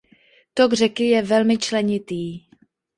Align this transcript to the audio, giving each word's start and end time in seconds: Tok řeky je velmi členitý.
Tok 0.53 0.73
řeky 0.73 1.03
je 1.09 1.21
velmi 1.21 1.57
členitý. 1.57 2.41